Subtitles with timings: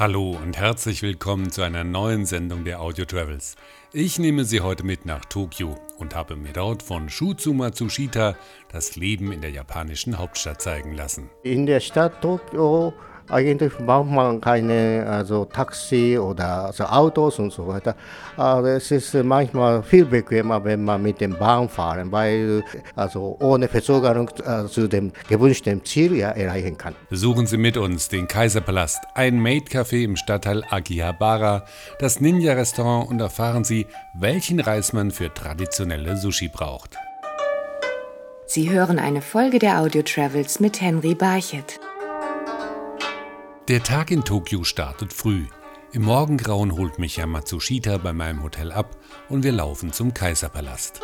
[0.00, 3.56] Hallo und herzlich willkommen zu einer neuen Sendung der Audio Travels.
[3.92, 8.34] Ich nehme Sie heute mit nach Tokio und habe mir dort von Shuzu Matsushita
[8.72, 11.28] das Leben in der japanischen Hauptstadt zeigen lassen.
[11.42, 12.94] In der Stadt Tokio
[13.28, 17.94] eigentlich braucht man keine also Taxi oder also Autos und so weiter.
[18.36, 22.62] Aber es ist manchmal viel bequemer, wenn man mit dem Bahn fahren, weil
[22.96, 24.30] also ohne Verzögerung
[24.68, 26.94] zu dem gewünschten Ziel ja, erreichen kann.
[27.08, 31.64] Besuchen Sie mit uns den Kaiserpalast, ein Maid-Café im Stadtteil Akihabara,
[31.98, 36.96] das Ninja-Restaurant und erfahren Sie, welchen Reis man für traditionelle Sushi braucht.
[38.46, 41.78] Sie hören eine Folge der Audio Travels mit Henry Barchet.
[43.68, 45.44] Der Tag in Tokio startet früh.
[45.92, 48.96] Im Morgengrauen holt mich ja Matsushita bei meinem Hotel ab
[49.28, 51.00] und wir laufen zum Kaiserpalast.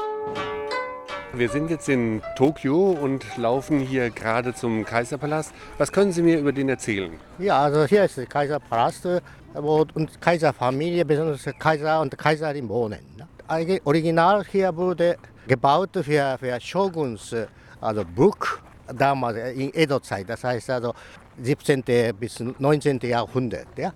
[1.33, 5.53] Wir sind jetzt in Tokio und laufen hier gerade zum Kaiserpalast.
[5.79, 7.13] Was können Sie mir über den erzählen?
[7.39, 9.07] Ja, also hier ist der Kaiserpalast,
[9.55, 12.99] wo und Kaiserfamilie, besonders Kaiser und Kaiserin wohnen.
[13.47, 17.37] Eigentlich Original hier wurde gebaut für, für Shoguns,
[17.81, 18.61] also Burg,
[18.93, 20.29] damals in Edo-Zeit.
[20.29, 20.95] Das heißt also
[21.43, 21.83] 17.
[22.19, 23.01] bis 19.
[23.03, 23.67] Jahrhundert.
[23.77, 23.93] Ja.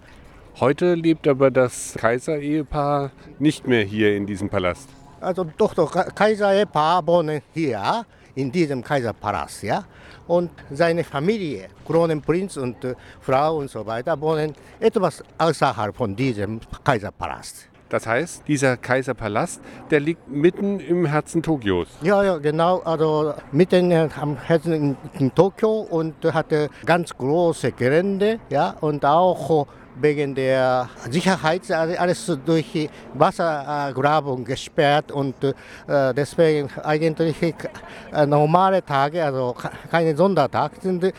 [0.58, 4.88] Heute lebt aber das Kaiserehepaar nicht mehr hier in diesem Palast.
[5.20, 9.62] Also doch, doch, Kaiserehepaar wohnen hier in diesem Kaiserpalast.
[9.62, 9.84] Ja.
[10.27, 16.61] Und seine Familie, Kronenprinz und äh, Frau und so weiter, wohnen etwas außerhalb von diesem
[16.84, 17.69] Kaiserpalast.
[17.91, 19.60] Das heißt, dieser Kaiserpalast,
[19.91, 21.88] der liegt mitten im Herzen Tokios.
[22.02, 22.78] Ja, ja, genau.
[22.78, 26.46] Also mitten am Herzen in, Tokio und hat
[26.86, 29.66] ganz große Gelände, ja, und auch
[30.00, 39.55] wegen der Sicherheit alles durch Wassergrabung gesperrt und äh, deswegen eigentlich äh, normale Tage, also
[39.91, 41.12] keine Sondertag, sind äh,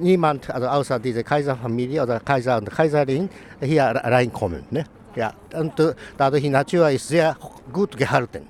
[0.00, 3.28] niemand, also außer diese Kaiserfamilie oder Kaiser und Kaiserin
[3.60, 4.64] hier reinkommen.
[4.70, 4.84] Ne?
[5.16, 5.72] Ja, und
[6.16, 7.36] dadurch die Natur ist sehr
[7.72, 8.46] gut gehalten.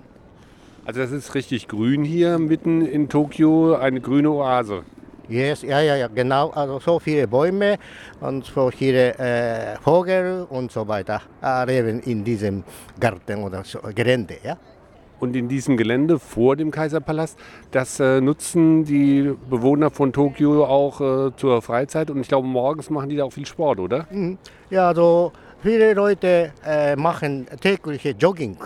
[0.86, 4.82] Also das ist richtig grün hier mitten in Tokio, eine grüne Oase.
[5.28, 6.50] Yes, ja, ja, ja, genau.
[6.50, 7.78] Also so viele Bäume
[8.20, 12.62] und so viele äh, Vögel und so weiter äh, leben in diesem
[13.00, 14.36] Garten oder so, Gelände.
[14.44, 14.58] Ja?
[15.20, 17.38] Und in diesem Gelände vor dem Kaiserpalast,
[17.70, 22.90] das äh, nutzen die Bewohner von Tokio auch äh, zur Freizeit und ich glaube, morgens
[22.90, 24.06] machen die da auch viel Sport, oder?
[24.10, 24.36] Mhm.
[24.68, 25.32] Ja, also
[25.64, 28.58] viele Leute äh, machen tägliche Jogging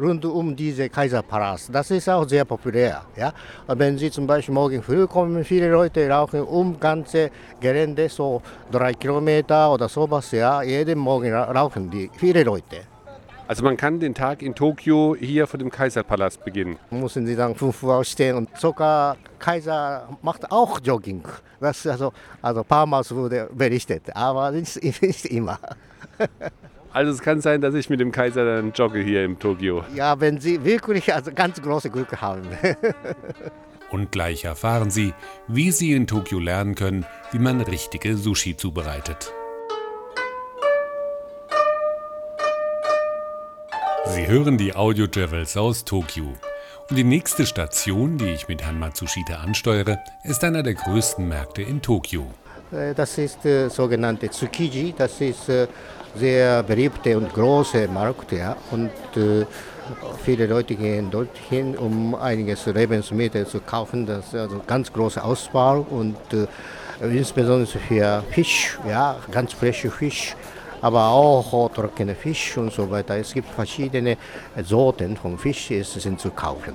[0.00, 1.72] rund um diese Kaiserpalast.
[1.72, 3.02] Das ist auch sehr populär.
[3.16, 3.32] Ja?
[3.68, 8.94] Wenn Sie zum Beispiel morgen früh kommen, viele Leute laufen um ganze Gelände, so drei
[8.94, 10.32] Kilometer oder sowas.
[10.32, 10.62] Ja?
[10.62, 12.78] Jeden Morgen laufen die, viele Leute.
[13.50, 16.78] Also man kann den Tag in Tokio hier vor dem Kaiserpalast beginnen.
[16.92, 21.24] Müssen Sie dann 5 Uhr aufstehen und sogar Kaiser macht auch Jogging.
[21.58, 25.58] Das also, also ein paar Mal wurde berichtet, aber nicht, nicht immer.
[26.92, 29.82] Also es kann sein, dass ich mit dem Kaiser dann jogge hier im Tokio.
[29.96, 32.46] Ja, wenn Sie wirklich also ganz große Glück haben.
[33.90, 35.12] Und gleich erfahren Sie,
[35.48, 39.32] wie Sie in Tokio lernen können, wie man richtige Sushi zubereitet.
[44.14, 46.34] Sie hören die Audio Travels aus Tokio.
[46.88, 51.62] Und die nächste Station, die ich mit Herrn Matsushita ansteuere, ist einer der größten Märkte
[51.62, 52.26] in Tokio.
[52.96, 54.94] Das ist der sogenannte Tsukiji.
[54.98, 55.68] Das ist äh,
[56.16, 58.32] sehr beliebte und große Markt.
[58.32, 58.56] Ja.
[58.72, 59.46] Und äh,
[60.24, 64.06] viele Leute gehen dorthin, um einiges Lebensmittel zu kaufen.
[64.06, 66.46] Das ist also ganz große Auswahl und äh,
[67.00, 70.34] insbesondere für Fisch, ja, ganz frische Fisch,
[70.80, 73.16] aber auch trockene Fisch und so weiter.
[73.16, 74.16] Es gibt verschiedene
[74.62, 76.74] Sorten von Fisch, die sind zu kaufen.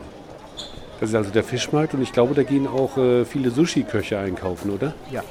[0.99, 4.71] Das ist also der Fischmarkt und ich glaube, da gehen auch äh, viele Sushi-Köche einkaufen,
[4.71, 4.93] oder?
[5.11, 5.23] Ja.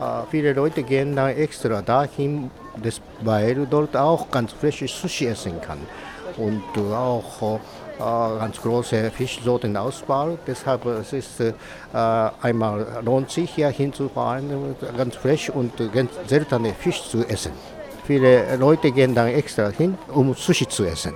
[0.00, 2.50] Äh, viele Leute gehen da extra dahin,
[2.82, 5.78] das, weil dort auch ganz frisches Sushi essen kann
[6.38, 6.62] und
[6.92, 7.60] auch
[7.98, 10.38] äh, ganz große Fischsorten Auswahl.
[10.46, 11.52] Deshalb es ist äh,
[11.92, 17.52] einmal lohnt sich hier hinzufahren, ganz frisch und ganz seltene Fisch zu essen.
[18.06, 21.14] Viele Leute gehen dann extra hin, um Sushi zu essen.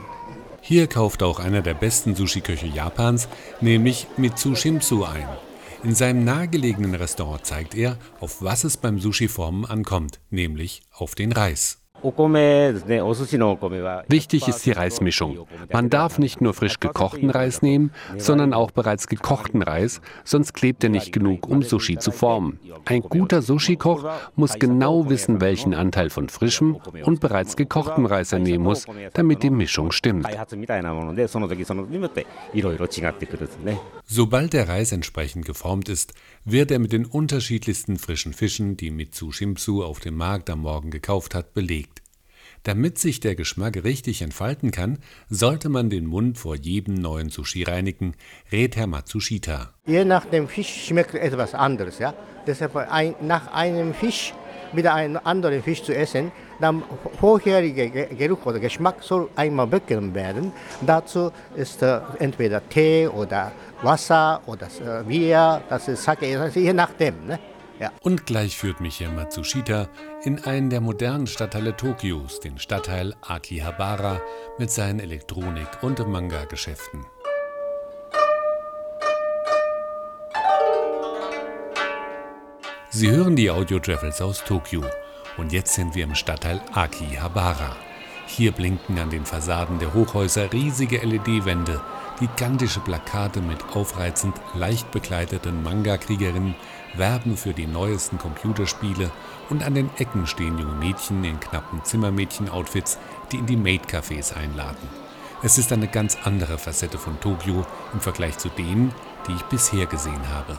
[0.61, 3.29] Hier kauft auch einer der besten Sushi-Köche Japans,
[3.61, 5.29] nämlich Mitsu Shimsu ein.
[5.85, 11.33] In seinem nahegelegenen Restaurant zeigt er, auf was es beim Sushi-Formen ankommt, nämlich auf den
[11.33, 11.86] Reis.
[14.09, 15.47] Wichtig ist die Reismischung.
[15.73, 20.85] Man darf nicht nur frisch gekochten Reis nehmen, sondern auch bereits gekochten Reis, sonst klebt
[20.85, 22.59] er nicht genug, um Sushi zu formen.
[22.85, 24.05] Ein guter Sushi-Koch
[24.37, 29.43] muss genau wissen, welchen Anteil von frischem und bereits gekochtem Reis er nehmen muss, damit
[29.43, 30.27] die Mischung stimmt.
[34.05, 36.15] Sobald der Reis entsprechend geformt ist,
[36.45, 40.91] wird er mit den unterschiedlichsten frischen Fischen, die Mitsu Shimpsu auf dem Markt am Morgen
[40.91, 41.96] gekauft hat, belegt.
[42.67, 44.99] Damit sich der Geschmack richtig entfalten kann,
[45.31, 48.15] sollte man den Mund vor jedem neuen Sushi reinigen,
[48.51, 49.71] rät Herr Matsushita.
[49.87, 52.01] Je nach dem Fisch schmeckt etwas anderes.
[52.01, 52.13] Ja?
[52.45, 54.35] Deshalb ein, nach einem Fisch
[54.73, 56.83] wieder einen anderen Fisch zu essen, dann
[57.21, 60.53] vorherige Geruch oder Geschmack soll einmal weggenommen werden.
[60.81, 63.53] Dazu ist äh, entweder Tee oder
[63.83, 67.29] Wasser oder äh, Bier, das ist Sake, je nachdem.
[67.29, 67.39] Ne?
[67.79, 67.93] Ja.
[68.01, 69.89] Und gleich führt mich hier Matsushita
[70.25, 74.21] in einen der modernen Stadtteile Tokios, den Stadtteil Akihabara
[74.59, 77.05] mit seinen Elektronik- und Manga-Geschäften.
[82.91, 84.83] Sie hören die Audio Travels aus Tokio
[85.37, 87.77] und jetzt sind wir im Stadtteil Akihabara.
[88.27, 91.81] Hier blinken an den Fassaden der Hochhäuser riesige LED-Wände,
[92.19, 96.57] gigantische Plakate mit aufreizend leicht bekleideten Manga-Kriegerinnen
[96.95, 99.11] werben für die neuesten Computerspiele
[99.49, 102.99] und an den Ecken stehen junge Mädchen in knappen Zimmermädchen-Outfits,
[103.31, 104.89] die in die Maid-Cafés einladen.
[105.43, 108.93] Es ist eine ganz andere Facette von Tokio im Vergleich zu denen,
[109.29, 110.59] die ich bisher gesehen habe.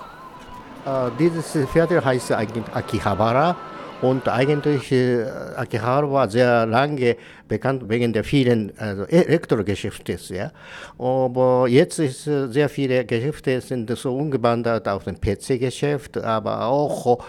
[0.86, 3.58] Uh, dieses Viertel heißt eigentlich Akihabara
[4.02, 5.24] und eigentlich äh,
[5.56, 7.16] Akihara war sehr lange
[7.48, 10.18] bekannt wegen der vielen also Elektrogeschäfte.
[10.30, 10.52] Ja.
[11.00, 17.20] Aber jetzt ist äh, sehr viele Geschäfte sind so umgewandert auf den PC-Geschäft, aber auch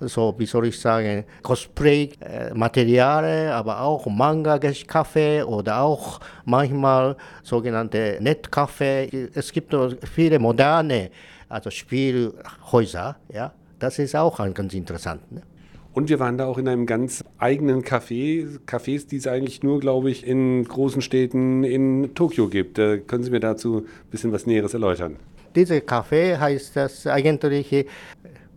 [0.00, 9.30] so, wie soll ich sagen, Cosplay-Materialien, aber auch Manga-Café oder auch manchmal sogenannte Net-Café.
[9.34, 9.74] Es gibt
[10.12, 11.10] viele moderne
[11.48, 13.52] also Spielhäuser, ja.
[13.78, 15.32] Das ist auch ganz interessant.
[15.32, 15.42] Ne?
[15.94, 19.78] Und wir waren da auch in einem ganz eigenen Café, Cafés, die es eigentlich nur,
[19.78, 22.78] glaube ich, in großen Städten in Tokio gibt.
[22.78, 25.16] Äh, können Sie mir dazu ein bisschen was Näheres erläutern?
[25.54, 27.86] Dieses Café heißt das eigentlich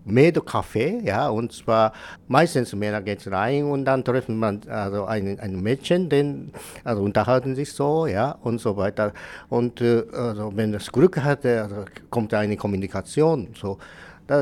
[0.05, 1.91] Mädel-Café, ja, und zwar
[2.27, 6.51] meistens Männer gehen rein und dann treffen man also ein, ein Mädchen, den,
[6.83, 9.13] also unterhalten sich so, ja, und so weiter.
[9.49, 13.77] Und äh, also wenn das Glück hat, also kommt eine Kommunikation, so.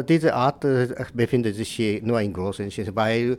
[0.08, 3.38] Diese Art äh, befindet sich nur in großen Städten, weil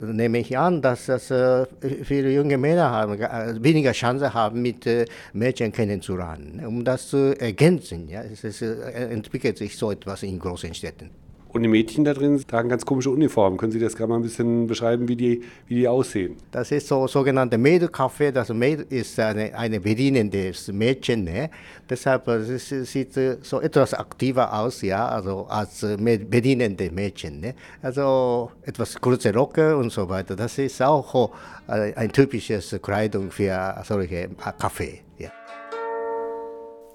[0.00, 1.64] nehme ich an, dass das äh,
[2.04, 4.86] viele junge Männer haben, äh, weniger Chance haben, mit
[5.32, 6.62] Mädchen kennenzulernen.
[6.66, 11.10] Um das zu ergänzen, ja, es entwickelt sich so etwas in großen Städten.
[11.56, 13.56] Und die Mädchen da drin tragen ganz komische Uniformen.
[13.56, 16.36] Können Sie das gerade mal ein bisschen beschreiben, wie die, wie die aussehen?
[16.50, 18.30] Das ist so sogenannte Mädelcafé.
[18.30, 21.24] Das Mädel ist eine, eine bedienendes Mädchen.
[21.24, 21.48] Ne?
[21.88, 27.40] Deshalb äh, es sieht äh, so etwas aktiver aus, ja, also als äh, bedienende Mädchen.
[27.40, 27.54] Ne?
[27.80, 30.36] Also etwas kurze Rocke und so weiter.
[30.36, 31.32] Das ist auch
[31.68, 34.28] ein typisches Kleidung für solche
[34.60, 34.98] Café.
[35.16, 35.30] Ja.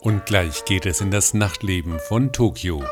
[0.02, 2.84] Und gleich geht es in das Nachtleben von Tokio.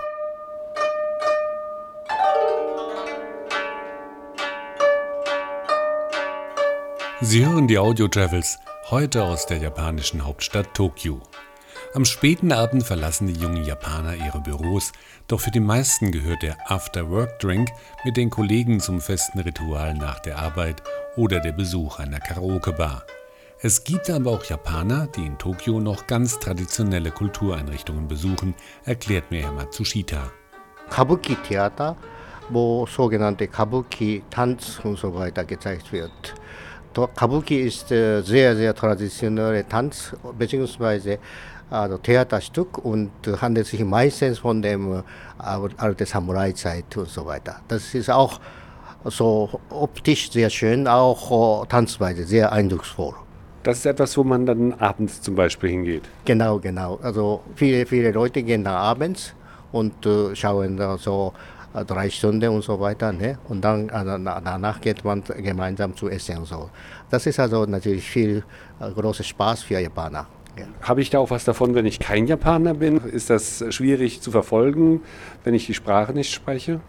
[7.22, 11.20] Sie hören die Audio Travels heute aus der japanischen Hauptstadt Tokio.
[11.94, 14.94] Am späten Abend verlassen die jungen Japaner ihre Büros,
[15.28, 17.72] doch für die meisten gehört der After-Work-Drink
[18.06, 20.82] mit den Kollegen zum festen Ritual nach der Arbeit
[21.18, 23.04] oder der Besuch einer Karaoke-Bar.
[23.60, 28.56] Es gibt aber auch Japaner, die in Tokio noch ganz traditionelle Kultureinrichtungen besuchen,
[28.86, 30.32] erklärt mir Herr Matsushita.
[30.90, 31.98] Kabuki-Theater,
[32.48, 36.34] wo sogenannte Kabuki-Tanz und so weiter gezeigt wird.
[37.16, 41.18] Kabuki ist äh, sehr, sehr traditionelle Tanz bzw.
[41.70, 45.04] Also Theaterstück und handelt sich meistens von dem
[45.38, 47.58] alten Samurai-Zeit und so weiter.
[47.68, 48.40] Das ist auch
[49.06, 53.14] so optisch sehr schön, auch Tanzweise sehr eindrucksvoll.
[53.64, 56.04] Das ist etwas, wo man dann abends zum Beispiel hingeht.
[56.26, 56.98] Genau, genau.
[57.04, 59.34] Also viele, viele Leute gehen da abends
[59.72, 61.34] und äh, schauen da so
[61.84, 63.12] drei Stunden und so weiter.
[63.12, 63.38] Ne?
[63.48, 66.70] Und dann also danach geht man gemeinsam zu essen und so.
[67.10, 68.44] Das ist also natürlich viel
[68.80, 70.28] äh, großer Spaß für Japaner.
[70.58, 70.66] Ja.
[70.82, 72.98] Habe ich da auch was davon, wenn ich kein Japaner bin?
[72.98, 75.02] Ist das schwierig zu verfolgen,
[75.44, 76.82] wenn ich die Sprache nicht spreche?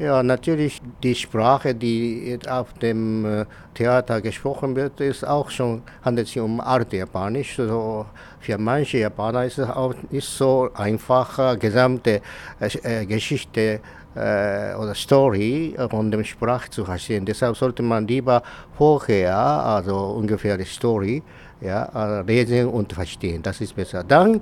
[0.00, 6.26] Ja, natürlich die Sprache, die auf dem äh, Theater gesprochen wird, ist auch schon, handelt
[6.26, 7.60] sich um alte Japanisch.
[7.60, 8.06] Also
[8.40, 12.22] für manche Japaner ist es auch nicht so einfach, gesamte
[12.60, 13.80] äh, Geschichte
[14.14, 17.26] äh, oder Story von dem Sprach zu verstehen.
[17.26, 18.42] Deshalb sollte man lieber
[18.78, 21.22] vorher, also ungefähr die Story,
[21.60, 23.42] ja, lesen und verstehen.
[23.42, 24.02] Das ist besser.
[24.02, 24.40] Dann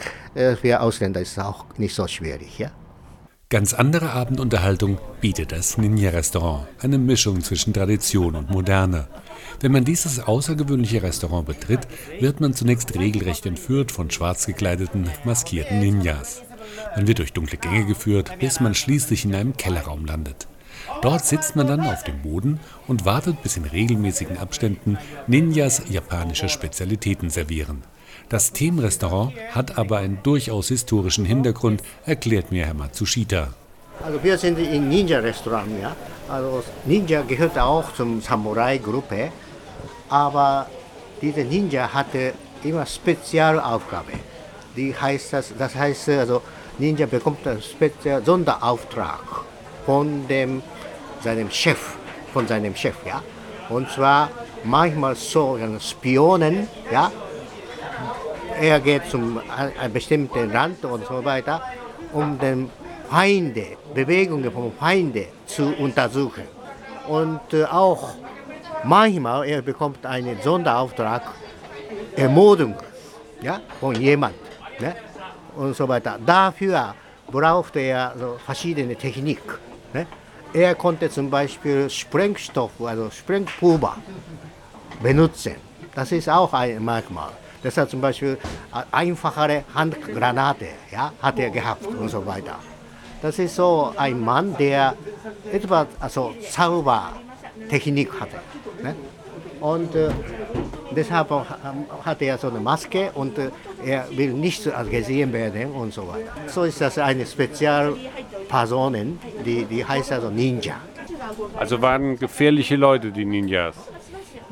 [0.63, 2.61] für Ausländer ist es auch nicht so schwierig.
[2.61, 2.71] Ja.
[3.51, 9.09] Ganz andere Abendunterhaltung bietet das Ninja-Restaurant, eine Mischung zwischen Tradition und Moderne.
[9.61, 11.89] Wenn man dieses außergewöhnliche Restaurant betritt,
[12.21, 16.43] wird man zunächst regelrecht entführt von schwarz gekleideten, maskierten Ninjas.
[16.95, 20.47] Man wird durch dunkle Gänge geführt, bis man schließlich in einem Kellerraum landet.
[21.01, 26.51] Dort sitzt man dann auf dem Boden und wartet, bis in regelmäßigen Abständen Ninjas japanische
[26.51, 27.83] Spezialitäten servieren.
[28.29, 33.49] Das Themenrestaurant hat aber einen durchaus historischen Hintergrund, erklärt mir Herr Matsushita.
[34.05, 35.97] Also wir sind im Ninja-Restaurant, ja.
[36.29, 39.33] Also Ninja gehört auch zum Samurai-Gruppe,
[40.09, 40.67] aber
[41.23, 44.13] diese Ninja hatte immer Spezialaufgabe.
[44.77, 46.43] Die heißt das, das heißt also
[46.79, 49.45] Ninja bekommt einen speziellen Sonderauftrag
[49.87, 50.63] von dem,
[51.25, 51.97] seinem Chef,
[52.33, 53.23] von seinem Chef, ja.
[53.69, 54.31] Und zwar
[54.65, 57.11] manchmal so Spionen, ja,
[58.61, 59.41] er geht zum
[59.79, 61.63] einem bestimmten Land und so weiter,
[62.13, 62.71] um den
[63.09, 66.45] Feinde, Bewegungen von Feinde zu untersuchen.
[67.07, 68.11] Und äh, auch
[68.85, 71.23] manchmal er bekommt einen Sonderauftrag,
[72.17, 72.75] Ermordung
[73.41, 74.35] ja, von jemand
[74.81, 74.95] ne,
[75.57, 76.19] und so weiter.
[76.25, 76.95] Dafür
[77.31, 79.43] braucht er so verschiedene Technik.
[79.93, 80.07] Ne.
[80.53, 83.97] Er konnte zum Beispiel Sprengstoff, also Sprengpulver
[85.03, 85.57] benutzen.
[85.95, 87.31] Das ist auch ein Merkmal.
[87.63, 88.39] Deshalb zum Beispiel
[88.73, 92.57] äh, einfachere Handgranate ja, hat er gehabt und so weiter.
[93.21, 94.95] Das ist so ein Mann, der
[95.53, 98.37] etwas also Zaubertechnik hatte.
[98.83, 98.95] Ne?
[99.61, 100.11] Und äh,
[100.95, 101.31] deshalb
[102.05, 103.51] hat er so eine Maske und äh,
[103.85, 106.33] er will nicht gesehen werden und so weiter.
[106.47, 110.77] So ist das eine Spezialperson, die, die heißt also Ninja.
[111.57, 113.75] Also waren gefährliche Leute die Ninjas?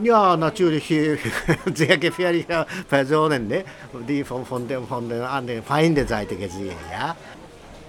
[0.02, 0.86] Ja, natürlich
[1.74, 3.64] sehr gefährliche Personen, ne?
[4.06, 6.76] die von, von, der, von der anderen Feindeseite gesehen.
[6.92, 7.16] Ja?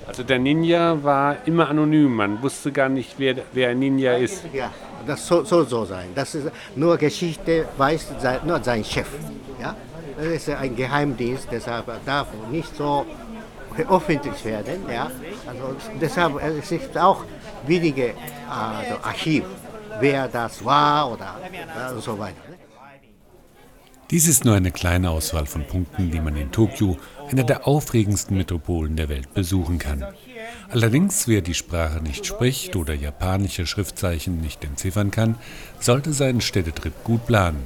[0.07, 4.45] Also der Ninja war immer anonym, man wusste gar nicht, wer, wer ein Ninja ist.
[4.53, 4.71] Ja,
[5.05, 6.07] das soll, soll so sein.
[6.15, 8.07] Das ist nur Geschichte, weiß
[8.45, 9.07] nur sein Chef.
[9.61, 9.75] Ja?
[10.17, 13.05] Das ist ein Geheimdienst, deshalb darf nicht so
[13.89, 14.85] öffentlich werden.
[14.89, 15.11] Ja?
[15.45, 17.25] Also deshalb es ist auch
[17.65, 18.13] wenige
[18.49, 19.43] also Archiv
[19.99, 21.35] wer das war oder
[21.93, 22.41] und so weiter.
[24.09, 26.95] Dies ist nur eine kleine Auswahl von Punkten, die man in Tokio,
[27.29, 30.05] einer der aufregendsten Metropolen der Welt, besuchen kann.
[30.69, 35.35] Allerdings, wer die Sprache nicht spricht oder japanische Schriftzeichen nicht entziffern kann,
[35.81, 37.65] sollte seinen Städtetrip gut planen.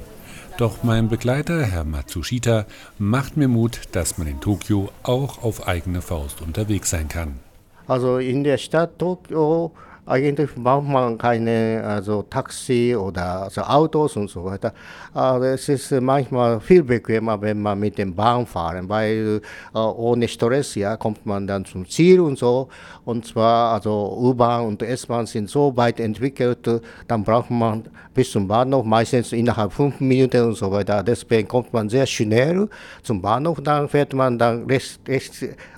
[0.58, 2.66] Doch mein Begleiter, Herr Matsushita,
[2.98, 7.38] macht mir Mut, dass man in Tokio auch auf eigene Faust unterwegs sein kann.
[7.86, 9.72] Also in der Stadt Tokio
[10.04, 14.72] eigentlich braucht man keine also Taxi oder also Autos und so weiter.
[15.14, 19.40] Aber es ist manchmal viel bequemer, wenn man mit dem Bahn fahren, weil
[19.74, 22.68] äh, ohne Stress ja, kommt man dann zum Ziel und so.
[23.04, 26.68] Und zwar also U-Bahn und S-Bahn sind so weit entwickelt,
[27.06, 31.02] dann braucht man bis zum Bahnhof meistens innerhalb fünf Minuten und so weiter.
[31.02, 32.68] Deswegen kommt man sehr schnell
[33.02, 35.32] zum Bahnhof, dann fährt man dann recht, recht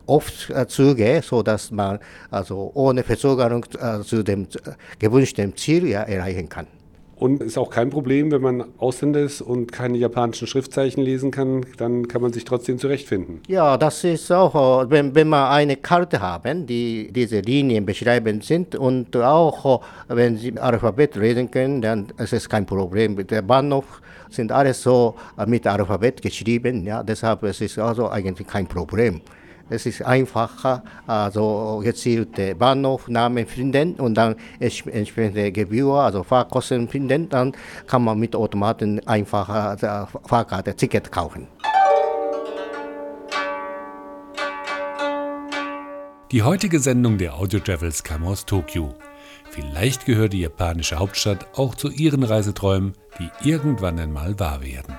[0.06, 1.98] oft äh, Züge, so dass man
[2.30, 4.46] also ohne Verzögerung äh, zu dem
[4.98, 6.66] gewünschten Ziel ja, erreichen kann.
[7.16, 11.64] Und ist auch kein Problem, wenn man Ausländer ist und keine japanischen Schriftzeichen lesen kann,
[11.76, 13.40] dann kann man sich trotzdem zurechtfinden.
[13.46, 18.40] Ja, das ist auch, äh, wenn, wenn wir eine Karte haben, die diese Linien beschreiben
[18.40, 23.24] sind und auch wenn Sie Alphabet lesen können, dann ist es kein Problem.
[23.26, 25.14] Der Bahnhof sind alles so
[25.46, 29.20] mit Alphabet geschrieben, ja, deshalb ist es also eigentlich kein Problem.
[29.70, 37.52] Es ist einfacher, also gezielte Bahnhofnamen finden und dann entsprechende Gebühr, also Fahrkosten finden, dann
[37.86, 41.48] kann man mit Automaten einfacher Fahrkarte, Ticket kaufen.
[46.30, 48.94] Die heutige Sendung der Audio Travels kam aus Tokio.
[49.50, 54.98] Vielleicht gehört die japanische Hauptstadt auch zu Ihren Reiseträumen, die irgendwann einmal wahr werden.